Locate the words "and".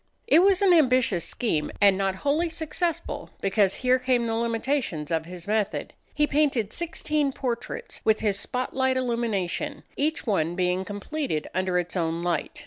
1.79-1.95